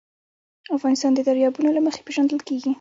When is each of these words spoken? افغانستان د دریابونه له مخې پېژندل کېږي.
افغانستان 0.77 1.11
د 1.15 1.19
دریابونه 1.27 1.69
له 1.73 1.81
مخې 1.85 2.01
پېژندل 2.07 2.39
کېږي. 2.47 2.69